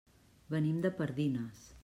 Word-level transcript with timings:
Venim 0.53 0.81
de 0.87 0.93
Pardines. 1.03 1.65